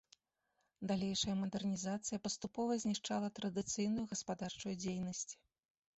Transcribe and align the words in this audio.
Далейшая 0.91 1.35
мадэрнізацыя 1.41 2.21
паступова 2.25 2.77
знішчала 2.85 3.27
традыцыйную 3.41 4.05
гаспадарчую 4.15 4.75
дзейнасць. 4.85 5.29